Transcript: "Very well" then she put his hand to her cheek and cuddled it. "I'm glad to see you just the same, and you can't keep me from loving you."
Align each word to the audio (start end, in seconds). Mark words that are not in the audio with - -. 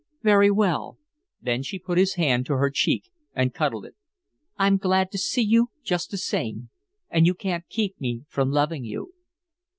"Very 0.23 0.49
well" 0.49 0.97
then 1.43 1.61
she 1.61 1.77
put 1.77 1.99
his 1.99 2.15
hand 2.15 2.47
to 2.47 2.53
her 2.53 2.71
cheek 2.71 3.11
and 3.35 3.53
cuddled 3.53 3.85
it. 3.85 3.93
"I'm 4.57 4.77
glad 4.77 5.11
to 5.11 5.19
see 5.19 5.43
you 5.43 5.69
just 5.83 6.09
the 6.09 6.17
same, 6.17 6.71
and 7.11 7.27
you 7.27 7.35
can't 7.35 7.69
keep 7.69 8.01
me 8.01 8.23
from 8.27 8.49
loving 8.49 8.83
you." 8.83 9.13